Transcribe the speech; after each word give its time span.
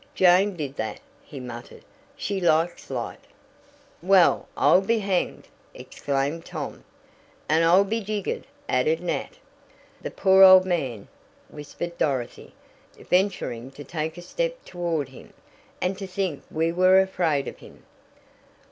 "Jane 0.15 0.55
did 0.57 0.77
that," 0.77 0.99
he 1.23 1.39
muttered. 1.39 1.83
"She 2.17 2.41
likes 2.41 2.89
light." 2.89 3.23
"Well, 4.01 4.47
I'll 4.57 4.81
be 4.81 4.97
hanged!" 4.97 5.47
exclaimed 5.75 6.43
Tom. 6.43 6.83
"And 7.47 7.63
I'll 7.63 7.83
be 7.83 8.01
jiggered!" 8.01 8.47
added 8.67 8.99
Nat. 9.01 9.37
"The 10.01 10.09
poor 10.09 10.41
old 10.41 10.65
man!" 10.65 11.07
whispered 11.49 11.99
Dorothy, 11.99 12.55
venturing 12.97 13.69
to 13.73 13.83
take 13.83 14.17
a 14.17 14.23
step 14.23 14.65
toward 14.65 15.09
him. 15.09 15.33
"And 15.79 15.95
to 15.99 16.07
think 16.07 16.41
we 16.49 16.71
were 16.71 16.99
afraid 16.99 17.47
of 17.47 17.59
him!" 17.59 17.83